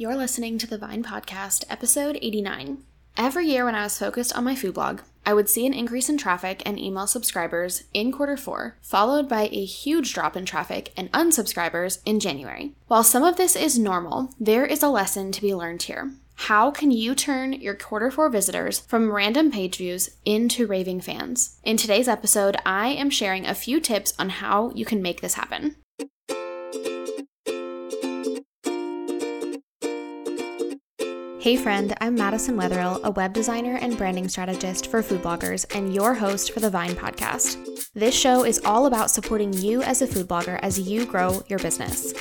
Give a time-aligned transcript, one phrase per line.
[0.00, 2.78] You're listening to the Vine Podcast, episode 89.
[3.18, 6.08] Every year when I was focused on my food blog, I would see an increase
[6.08, 10.90] in traffic and email subscribers in quarter four, followed by a huge drop in traffic
[10.96, 12.72] and unsubscribers in January.
[12.86, 16.14] While some of this is normal, there is a lesson to be learned here.
[16.36, 21.58] How can you turn your quarter four visitors from random page views into raving fans?
[21.62, 25.34] In today's episode, I am sharing a few tips on how you can make this
[25.34, 25.76] happen.
[31.40, 35.94] Hey friend, I'm Madison Wetherill, a web designer and branding strategist for food bloggers, and
[35.94, 37.56] your host for the Vine podcast.
[37.94, 41.58] This show is all about supporting you as a food blogger as you grow your
[41.58, 42.12] business.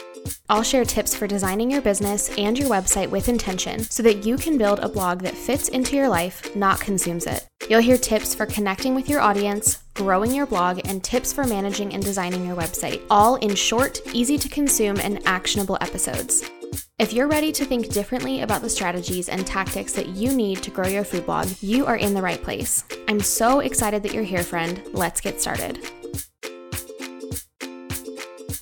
[0.48, 4.38] I'll share tips for designing your business and your website with intention so that you
[4.38, 7.45] can build a blog that fits into your life, not consumes it.
[7.70, 11.94] You'll hear tips for connecting with your audience, growing your blog, and tips for managing
[11.94, 16.50] and designing your website, all in short, easy to consume, and actionable episodes.
[16.99, 20.70] If you're ready to think differently about the strategies and tactics that you need to
[20.70, 22.83] grow your food blog, you are in the right place.
[23.08, 24.83] I'm so excited that you're here, friend.
[24.91, 25.89] Let's get started.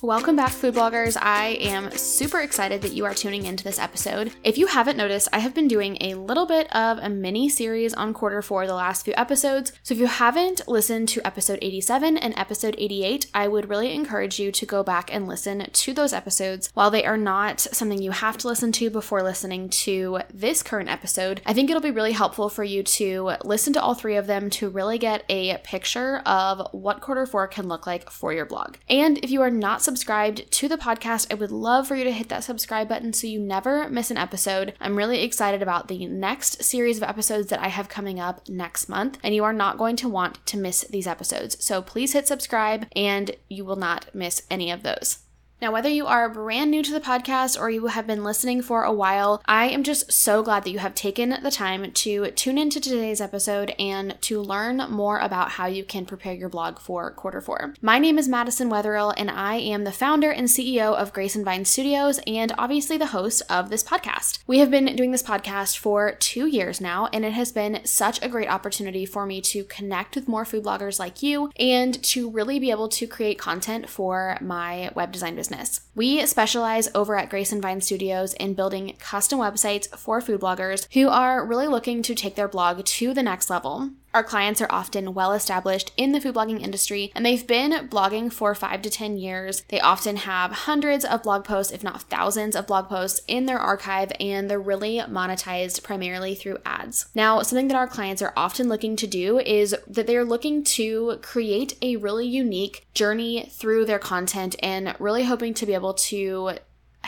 [0.00, 1.16] Welcome back, food bloggers.
[1.20, 4.30] I am super excited that you are tuning into this episode.
[4.44, 7.94] If you haven't noticed, I have been doing a little bit of a mini series
[7.94, 9.72] on quarter four the last few episodes.
[9.82, 14.38] So if you haven't listened to episode 87 and episode 88, I would really encourage
[14.38, 16.70] you to go back and listen to those episodes.
[16.74, 20.90] While they are not something you have to listen to before listening to this current
[20.90, 24.28] episode, I think it'll be really helpful for you to listen to all three of
[24.28, 28.46] them to really get a picture of what quarter four can look like for your
[28.46, 28.76] blog.
[28.88, 32.12] And if you are not subscribed to the podcast, I would love for you to
[32.12, 34.74] hit that subscribe button so you never miss an episode.
[34.82, 38.90] I'm really excited about the next series of episodes that I have coming up next
[38.90, 41.64] month, and you are not going to want to miss these episodes.
[41.64, 45.20] So please hit subscribe, and you will not miss any of those.
[45.60, 48.84] Now, whether you are brand new to the podcast or you have been listening for
[48.84, 52.58] a while, I am just so glad that you have taken the time to tune
[52.58, 57.10] into today's episode and to learn more about how you can prepare your blog for
[57.10, 57.74] quarter four.
[57.82, 61.44] My name is Madison Wetherill, and I am the founder and CEO of Grace and
[61.44, 64.38] Vine Studios, and obviously the host of this podcast.
[64.46, 68.22] We have been doing this podcast for two years now, and it has been such
[68.22, 72.30] a great opportunity for me to connect with more food bloggers like you and to
[72.30, 75.80] really be able to create content for my web design business business.
[75.94, 80.86] We specialize over at Grace and Vine Studios in building custom websites for food bloggers
[80.92, 83.90] who are really looking to take their blog to the next level.
[84.14, 88.32] Our clients are often well established in the food blogging industry and they've been blogging
[88.32, 89.64] for five to 10 years.
[89.68, 93.58] They often have hundreds of blog posts, if not thousands of blog posts in their
[93.58, 97.06] archive, and they're really monetized primarily through ads.
[97.14, 101.18] Now, something that our clients are often looking to do is that they're looking to
[101.22, 106.52] create a really unique journey through their content and really hoping to be able to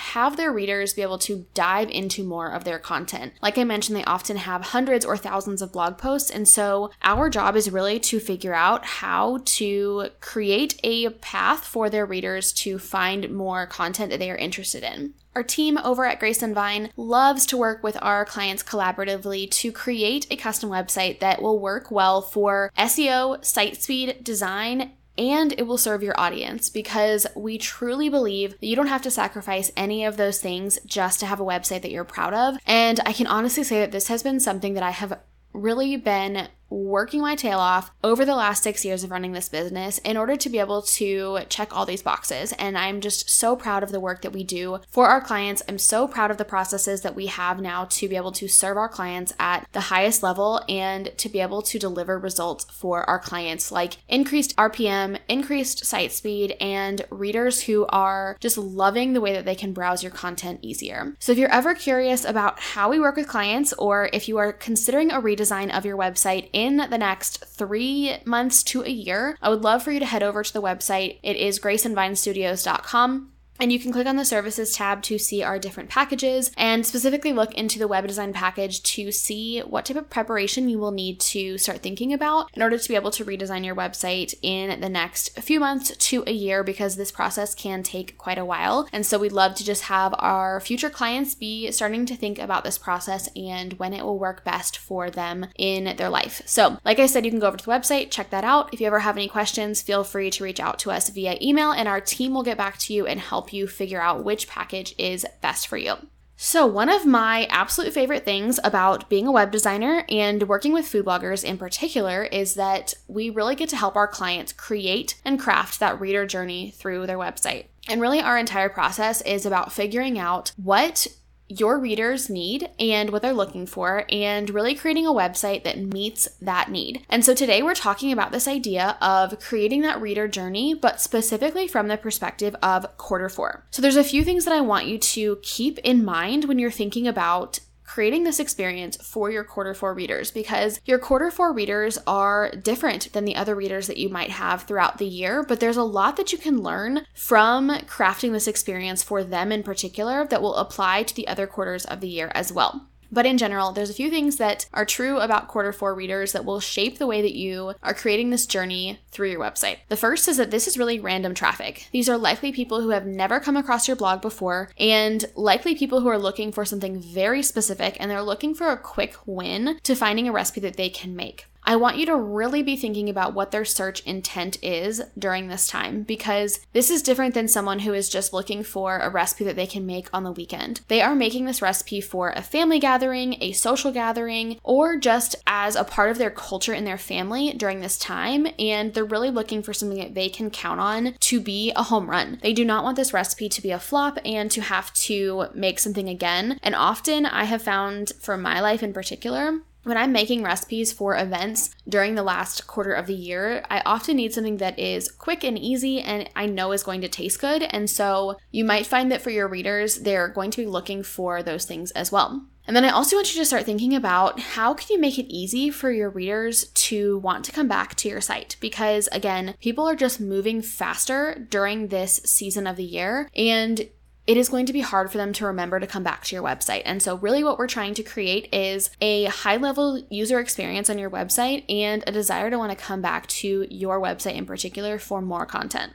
[0.00, 3.32] have their readers be able to dive into more of their content.
[3.42, 6.30] Like I mentioned, they often have hundreds or thousands of blog posts.
[6.30, 11.88] And so our job is really to figure out how to create a path for
[11.88, 15.14] their readers to find more content that they are interested in.
[15.36, 19.70] Our team over at Grace and Vine loves to work with our clients collaboratively to
[19.70, 25.66] create a custom website that will work well for SEO, site speed, design, and it
[25.66, 30.04] will serve your audience because we truly believe that you don't have to sacrifice any
[30.04, 32.56] of those things just to have a website that you're proud of.
[32.66, 35.18] And I can honestly say that this has been something that I have
[35.52, 39.98] really been working my tail off over the last six years of running this business
[39.98, 42.52] in order to be able to check all these boxes.
[42.52, 45.62] And I'm just so proud of the work that we do for our clients.
[45.68, 48.76] I'm so proud of the processes that we have now to be able to serve
[48.76, 53.18] our clients at the highest level and to be able to deliver results for our
[53.18, 59.32] clients like increased RPM, increased site speed, and readers who are just loving the way
[59.32, 61.16] that they can browse your content easier.
[61.18, 64.52] So if you're ever curious about how we work with clients or if you are
[64.52, 69.48] considering a redesign of your website, in the next three months to a year, I
[69.48, 71.18] would love for you to head over to the website.
[71.22, 73.32] It is graceandvinestudios.com.
[73.60, 77.34] And you can click on the services tab to see our different packages and specifically
[77.34, 81.20] look into the web design package to see what type of preparation you will need
[81.20, 84.88] to start thinking about in order to be able to redesign your website in the
[84.88, 88.88] next few months to a year because this process can take quite a while.
[88.92, 92.64] And so we'd love to just have our future clients be starting to think about
[92.64, 96.40] this process and when it will work best for them in their life.
[96.46, 98.72] So, like I said, you can go over to the website, check that out.
[98.72, 101.72] If you ever have any questions, feel free to reach out to us via email
[101.72, 104.94] and our team will get back to you and help you figure out which package
[104.98, 105.96] is best for you.
[106.42, 110.88] So, one of my absolute favorite things about being a web designer and working with
[110.88, 115.38] food bloggers in particular is that we really get to help our clients create and
[115.38, 117.66] craft that reader journey through their website.
[117.90, 121.08] And really, our entire process is about figuring out what
[121.50, 126.28] your readers need and what they're looking for, and really creating a website that meets
[126.40, 127.04] that need.
[127.08, 131.66] And so today we're talking about this idea of creating that reader journey, but specifically
[131.66, 133.66] from the perspective of quarter four.
[133.70, 136.70] So there's a few things that I want you to keep in mind when you're
[136.70, 137.60] thinking about
[137.92, 143.12] creating this experience for your quarter four readers because your quarter four readers are different
[143.12, 146.16] than the other readers that you might have throughout the year, but there's a lot
[146.16, 151.02] that you can learn from crafting this experience for them in particular that will apply
[151.02, 152.89] to the other quarters of the year as well.
[153.12, 156.44] But in general, there's a few things that are true about quarter four readers that
[156.44, 159.78] will shape the way that you are creating this journey through your website.
[159.88, 161.88] The first is that this is really random traffic.
[161.92, 166.00] These are likely people who have never come across your blog before and likely people
[166.00, 169.94] who are looking for something very specific and they're looking for a quick win to
[169.94, 171.46] finding a recipe that they can make.
[171.64, 175.66] I want you to really be thinking about what their search intent is during this
[175.66, 179.56] time because this is different than someone who is just looking for a recipe that
[179.56, 180.80] they can make on the weekend.
[180.88, 185.76] They are making this recipe for a family gathering, a social gathering, or just as
[185.76, 188.48] a part of their culture in their family during this time.
[188.58, 192.10] And they're really looking for something that they can count on to be a home
[192.10, 192.38] run.
[192.42, 195.78] They do not want this recipe to be a flop and to have to make
[195.78, 196.58] something again.
[196.62, 201.16] And often I have found for my life in particular, when I'm making recipes for
[201.16, 205.44] events during the last quarter of the year, I often need something that is quick
[205.44, 207.62] and easy and I know is going to taste good.
[207.62, 211.42] And so you might find that for your readers, they're going to be looking for
[211.42, 212.46] those things as well.
[212.66, 215.32] And then I also want you to start thinking about how can you make it
[215.32, 219.88] easy for your readers to want to come back to your site because again, people
[219.88, 223.88] are just moving faster during this season of the year and
[224.26, 226.44] it is going to be hard for them to remember to come back to your
[226.44, 226.82] website.
[226.84, 230.98] And so, really, what we're trying to create is a high level user experience on
[230.98, 234.98] your website and a desire to want to come back to your website in particular
[234.98, 235.94] for more content.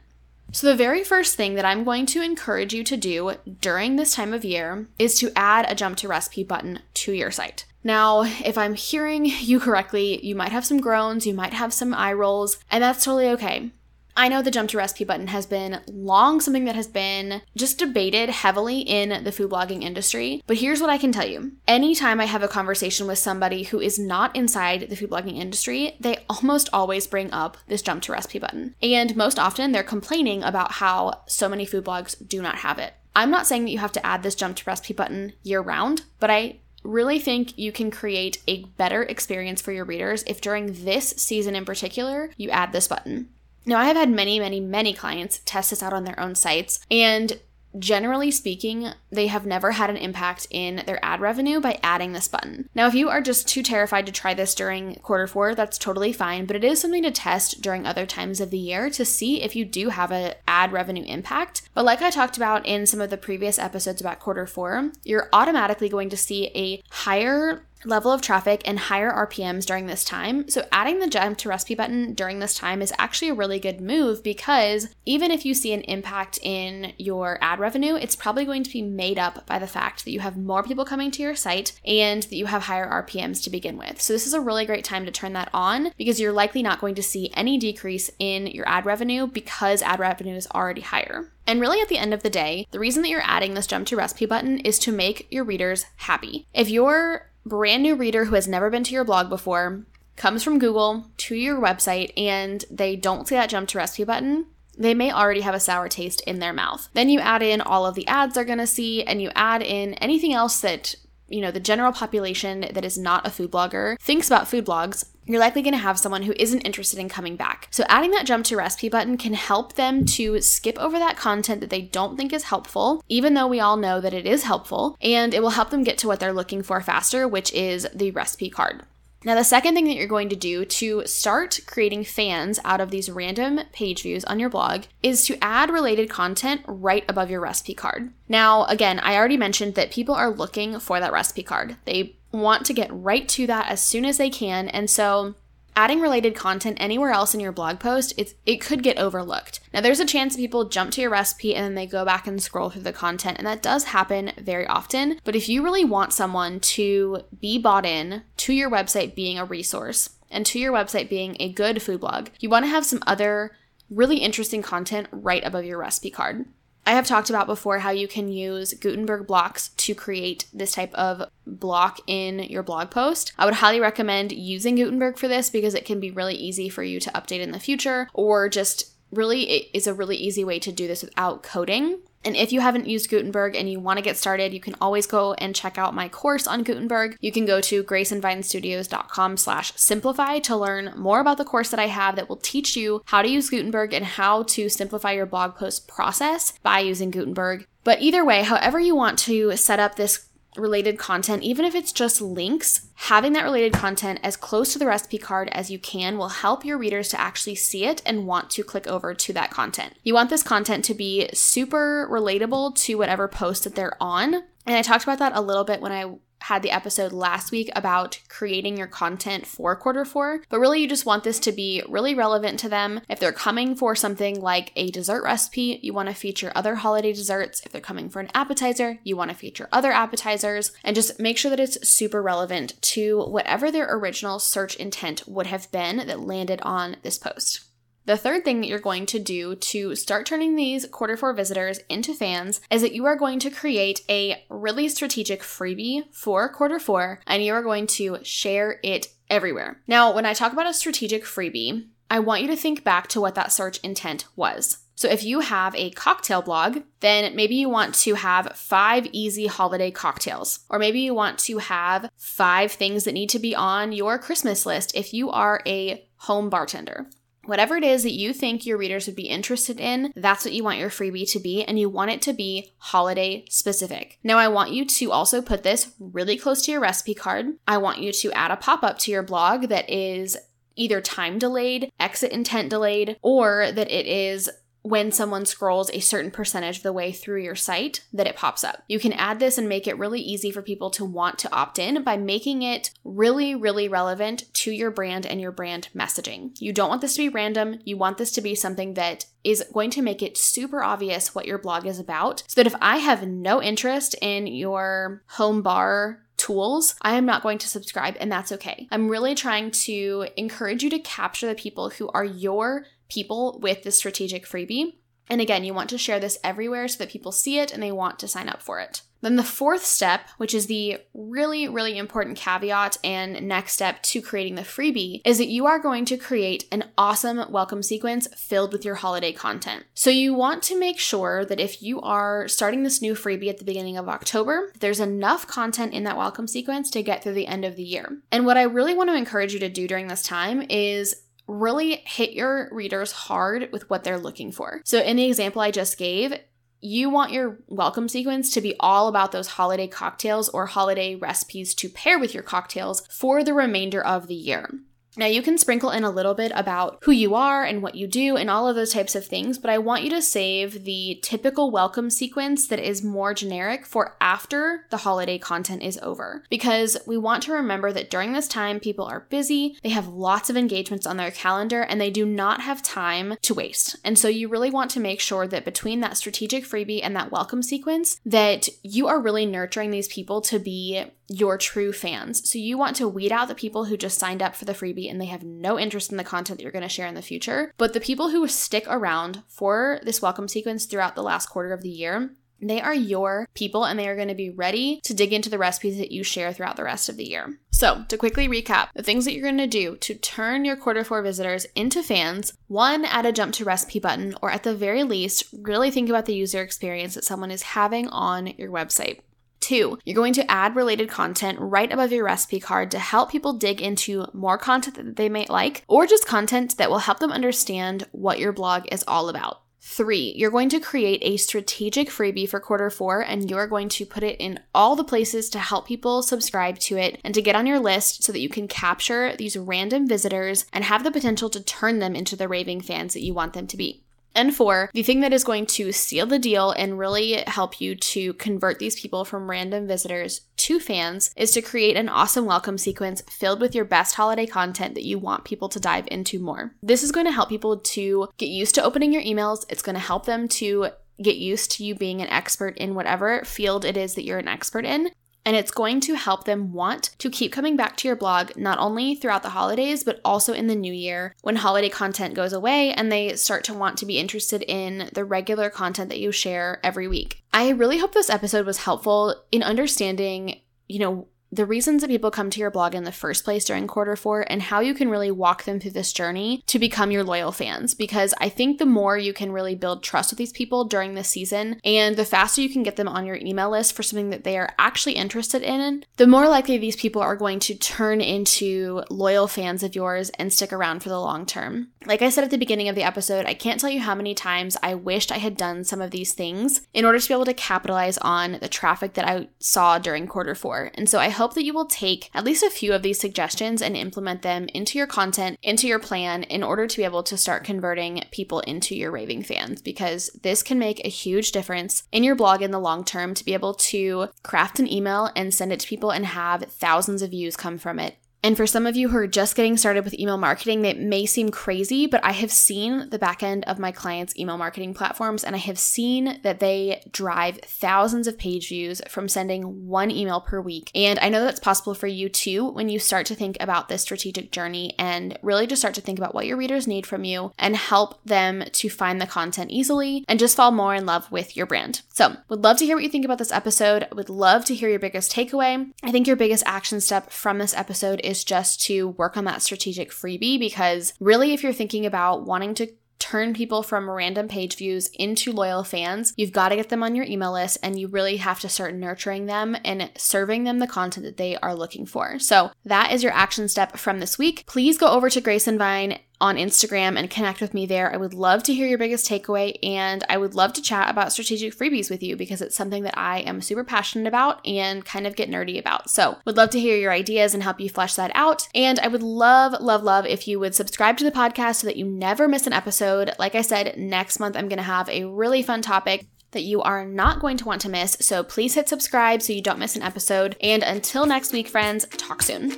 [0.51, 4.13] So, the very first thing that I'm going to encourage you to do during this
[4.13, 7.65] time of year is to add a jump to recipe button to your site.
[7.83, 11.93] Now, if I'm hearing you correctly, you might have some groans, you might have some
[11.93, 13.71] eye rolls, and that's totally okay.
[14.17, 17.77] I know the jump to recipe button has been long something that has been just
[17.77, 20.41] debated heavily in the food blogging industry.
[20.47, 21.51] But here's what I can tell you.
[21.67, 25.97] Anytime I have a conversation with somebody who is not inside the food blogging industry,
[25.99, 28.75] they almost always bring up this jump to recipe button.
[28.81, 32.93] And most often they're complaining about how so many food blogs do not have it.
[33.15, 36.03] I'm not saying that you have to add this jump to recipe button year round,
[36.19, 40.85] but I really think you can create a better experience for your readers if during
[40.85, 43.29] this season in particular you add this button.
[43.65, 46.79] Now, I have had many, many, many clients test this out on their own sites,
[46.91, 47.39] and
[47.77, 52.27] generally speaking, they have never had an impact in their ad revenue by adding this
[52.27, 52.69] button.
[52.73, 56.13] Now, if you are just too terrified to try this during quarter four, that's totally
[56.13, 59.41] fine, but it is something to test during other times of the year to see
[59.41, 61.63] if you do have an ad revenue impact.
[61.73, 65.29] But like I talked about in some of the previous episodes about quarter four, you're
[65.33, 70.47] automatically going to see a higher level of traffic and higher RPMs during this time.
[70.49, 73.81] So, adding the jump to recipe button during this time is actually a really good
[73.81, 78.63] move because even if you see an impact in your ad revenue, it's probably going
[78.63, 81.35] to be made up by the fact that you have more people coming to your
[81.35, 84.01] site and that you have higher RPMs to begin with.
[84.01, 86.81] So, this is a really great time to turn that on because you're likely not
[86.81, 91.31] going to see any decrease in your ad revenue because ad revenue is already higher.
[91.47, 93.87] And really, at the end of the day, the reason that you're adding this jump
[93.87, 96.47] to recipe button is to make your readers happy.
[96.53, 99.85] If you're brand new reader who has never been to your blog before
[100.15, 104.45] comes from Google to your website and they don't see that jump to recipe button,
[104.77, 106.89] they may already have a sour taste in their mouth.
[106.93, 109.93] Then you add in all of the ads they're to see and you add in
[109.95, 110.95] anything else that
[111.27, 115.05] you know, the general population that is not a food blogger thinks about food blogs,
[115.25, 117.67] you're likely going to have someone who isn't interested in coming back.
[117.71, 121.61] So, adding that jump to recipe button can help them to skip over that content
[121.61, 124.97] that they don't think is helpful, even though we all know that it is helpful,
[125.01, 128.11] and it will help them get to what they're looking for faster, which is the
[128.11, 128.83] recipe card.
[129.25, 132.91] Now, the second thing that you're going to do to start creating fans out of
[132.91, 137.41] these random page views on your blog is to add related content right above your
[137.41, 138.13] recipe card.
[138.29, 141.75] Now, again, I already mentioned that people are looking for that recipe card.
[141.85, 145.33] They want to get right to that as soon as they can, and so
[145.75, 149.59] adding related content anywhere else in your blog post, it's, it could get overlooked.
[149.73, 152.41] Now, there's a chance people jump to your recipe and then they go back and
[152.41, 155.19] scroll through the content, and that does happen very often.
[155.23, 159.45] But if you really want someone to be bought in to your website being a
[159.45, 163.03] resource and to your website being a good food blog, you want to have some
[163.05, 163.55] other
[163.89, 166.45] really interesting content right above your recipe card.
[166.85, 170.93] I have talked about before how you can use Gutenberg blocks to create this type
[170.93, 173.33] of block in your blog post.
[173.37, 176.83] I would highly recommend using Gutenberg for this because it can be really easy for
[176.83, 180.59] you to update in the future or just really it is a really easy way
[180.59, 181.99] to do this without coding.
[182.25, 185.05] And if you haven't used Gutenberg and you want to get started, you can always
[185.05, 187.17] go and check out my course on Gutenberg.
[187.21, 191.87] You can go to graceandvinestudios.com slash simplify to learn more about the course that I
[191.87, 195.55] have that will teach you how to use Gutenberg and how to simplify your blog
[195.55, 197.67] post process by using Gutenberg.
[197.83, 201.91] But either way, however you want to set up this related content, even if it's
[201.91, 206.17] just links, having that related content as close to the recipe card as you can
[206.17, 209.51] will help your readers to actually see it and want to click over to that
[209.51, 209.95] content.
[210.03, 214.33] You want this content to be super relatable to whatever post that they're on.
[214.33, 217.71] And I talked about that a little bit when I had the episode last week
[217.75, 221.81] about creating your content for quarter four, but really you just want this to be
[221.89, 223.01] really relevant to them.
[223.09, 227.13] If they're coming for something like a dessert recipe, you want to feature other holiday
[227.13, 227.61] desserts.
[227.65, 231.39] If they're coming for an appetizer, you want to feature other appetizers and just make
[231.39, 236.19] sure that it's super relevant to whatever their original search intent would have been that
[236.19, 237.64] landed on this post.
[238.05, 241.79] The third thing that you're going to do to start turning these quarter four visitors
[241.89, 246.79] into fans is that you are going to create a really strategic freebie for quarter
[246.79, 249.81] four and you are going to share it everywhere.
[249.87, 253.21] Now, when I talk about a strategic freebie, I want you to think back to
[253.21, 254.77] what that search intent was.
[254.93, 259.47] So if you have a cocktail blog, then maybe you want to have five easy
[259.47, 260.59] holiday cocktails.
[260.69, 264.65] Or maybe you want to have five things that need to be on your Christmas
[264.65, 267.07] list if you are a home bartender.
[267.45, 270.63] Whatever it is that you think your readers would be interested in, that's what you
[270.63, 274.19] want your freebie to be, and you want it to be holiday specific.
[274.23, 277.47] Now, I want you to also put this really close to your recipe card.
[277.67, 280.37] I want you to add a pop up to your blog that is
[280.75, 284.49] either time delayed, exit intent delayed, or that it is
[284.85, 288.63] when someone scrolls a certain percentage of the way through your site that it pops
[288.63, 288.83] up.
[288.87, 291.79] You can add this and make it really easy for people to want to opt
[291.79, 296.51] in by making it really, really relevant to your brand and your brand messaging.
[296.61, 297.79] You don't want this to be random.
[297.83, 301.47] You want this to be something that is going to make it super obvious what
[301.47, 306.21] your blog is about so that if I have no interest in your home bar
[306.37, 308.87] tools, I am not going to subscribe, and that's okay.
[308.91, 313.83] I'm really trying to encourage you to capture the people who are your people with
[313.83, 314.95] this strategic freebie.
[315.29, 317.91] And again, you want to share this everywhere so that people see it and they
[317.91, 319.01] want to sign up for it.
[319.21, 324.21] Then the fourth step, which is the really, really important caveat and next step to
[324.21, 328.71] creating the freebie, is that you are going to create an awesome welcome sequence filled
[328.71, 329.85] with your holiday content.
[329.95, 333.57] So you want to make sure that if you are starting this new freebie at
[333.57, 337.47] the beginning of October, there's enough content in that welcome sequence to get through the
[337.47, 338.19] end of the year.
[338.31, 342.03] And what I really want to encourage you to do during this time is really
[342.05, 344.81] hit your readers hard with what they're looking for.
[344.85, 346.33] So, in the example I just gave,
[346.81, 351.73] you want your welcome sequence to be all about those holiday cocktails or holiday recipes
[351.75, 354.69] to pair with your cocktails for the remainder of the year.
[355.17, 358.05] Now, you can sprinkle in a little bit about who you are and what you
[358.05, 361.19] do and all of those types of things, but I want you to save the
[361.23, 366.43] typical welcome sequence that is more generic for after the holiday content is over.
[366.49, 370.49] Because we want to remember that during this time, people are busy, they have lots
[370.49, 373.95] of engagements on their calendar, and they do not have time to waste.
[374.03, 377.31] And so, you really want to make sure that between that strategic freebie and that
[377.31, 382.49] welcome sequence, that you are really nurturing these people to be your true fans.
[382.49, 385.09] So you want to weed out the people who just signed up for the freebie
[385.09, 387.21] and they have no interest in the content that you're going to share in the
[387.21, 387.73] future.
[387.77, 391.81] But the people who stick around for this welcome sequence throughout the last quarter of
[391.81, 395.33] the year, they are your people and they are going to be ready to dig
[395.33, 397.59] into the recipes that you share throughout the rest of the year.
[397.71, 401.03] So, to quickly recap, the things that you're going to do to turn your quarter
[401.03, 405.03] four visitors into fans one, add a jump to recipe button, or at the very
[405.03, 409.19] least, really think about the user experience that someone is having on your website.
[409.65, 413.53] Two, you're going to add related content right above your recipe card to help people
[413.53, 417.31] dig into more content that they might like, or just content that will help them
[417.31, 419.63] understand what your blog is all about.
[419.81, 424.05] Three, you're going to create a strategic freebie for quarter four and you're going to
[424.05, 427.55] put it in all the places to help people subscribe to it and to get
[427.55, 431.49] on your list so that you can capture these random visitors and have the potential
[431.49, 434.04] to turn them into the raving fans that you want them to be.
[434.35, 437.95] And four, the thing that is going to seal the deal and really help you
[437.95, 442.77] to convert these people from random visitors to fans is to create an awesome welcome
[442.77, 446.75] sequence filled with your best holiday content that you want people to dive into more.
[446.83, 449.65] This is going to help people to get used to opening your emails.
[449.69, 450.89] It's going to help them to
[451.21, 454.49] get used to you being an expert in whatever field it is that you're an
[454.49, 455.09] expert in
[455.45, 458.79] and it's going to help them want to keep coming back to your blog not
[458.79, 462.91] only throughout the holidays, but also in the new year when holiday content goes away
[462.93, 466.79] and they start to want to be interested in the regular content that you share
[466.83, 467.43] every week.
[467.53, 472.31] I really hope this episode was helpful in understanding, you know, the reasons that people
[472.31, 475.09] come to your blog in the first place during quarter four and how you can
[475.09, 477.93] really walk them through this journey to become your loyal fans.
[477.93, 481.29] Because I think the more you can really build trust with these people during this
[481.29, 484.43] season and the faster you can get them on your email list for something that
[484.43, 489.03] they are actually interested in, the more likely these people are going to turn into
[489.09, 491.89] loyal fans of yours and stick around for the long term.
[492.05, 494.35] Like I said at the beginning of the episode, I can't tell you how many
[494.35, 497.45] times I wished I had done some of these things in order to be able
[497.45, 500.91] to capitalize on the traffic that I saw during quarter four.
[500.95, 503.81] And so I hope that you will take at least a few of these suggestions
[503.81, 507.37] and implement them into your content, into your plan, in order to be able to
[507.37, 512.23] start converting people into your raving fans because this can make a huge difference in
[512.23, 515.71] your blog in the long term to be able to craft an email and send
[515.71, 518.95] it to people and have thousands of views come from it and for some of
[518.95, 522.31] you who are just getting started with email marketing, that may seem crazy, but I
[522.33, 526.39] have seen the back end of my clients' email marketing platforms and I have seen
[526.43, 530.91] that they drive thousands of page views from sending one email per week.
[530.93, 534.03] And I know that's possible for you too when you start to think about this
[534.03, 537.51] strategic journey and really just start to think about what your readers need from you
[537.57, 541.57] and help them to find the content easily and just fall more in love with
[541.57, 542.03] your brand.
[542.13, 544.07] So, would love to hear what you think about this episode.
[544.13, 545.91] Would love to hear your biggest takeaway.
[546.03, 549.45] I think your biggest action step from this episode is is just to work on
[549.45, 552.87] that strategic freebie because really, if you're thinking about wanting to
[553.17, 557.15] turn people from random page views into loyal fans, you've got to get them on
[557.15, 560.87] your email list and you really have to start nurturing them and serving them the
[560.87, 562.37] content that they are looking for.
[562.39, 564.65] So, that is your action step from this week.
[564.67, 568.13] Please go over to Grace and Vine on Instagram and connect with me there.
[568.13, 571.31] I would love to hear your biggest takeaway and I would love to chat about
[571.31, 575.25] strategic freebies with you because it's something that I am super passionate about and kind
[575.25, 576.07] of get nerdy about.
[576.07, 578.67] So, would love to hear your ideas and help you flesh that out.
[578.75, 581.97] And I would love, love, love if you would subscribe to the podcast so that
[581.97, 583.31] you never miss an episode.
[583.39, 586.83] Like I said, next month I'm going to have a really fun topic that you
[586.83, 588.17] are not going to want to miss.
[588.21, 590.55] So please hit subscribe so you don't miss an episode.
[590.61, 592.77] And until next week, friends, talk soon.